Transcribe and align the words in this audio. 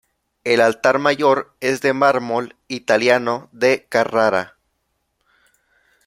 El 0.43 0.61
altar 0.61 0.97
mayor 0.97 1.53
es 1.59 1.81
de 1.81 1.93
mármol 1.93 2.55
italiano 2.69 3.49
de 3.51 3.85
Carrara. 3.87 4.57